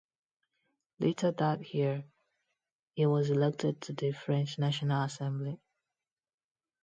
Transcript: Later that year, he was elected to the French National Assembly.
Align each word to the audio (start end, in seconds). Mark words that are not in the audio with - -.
Later 0.97 1.29
that 1.33 1.75
year, 1.75 2.03
he 2.95 3.05
was 3.05 3.29
elected 3.29 3.81
to 3.81 3.93
the 3.93 4.11
French 4.13 4.57
National 4.57 5.03
Assembly. 5.03 5.61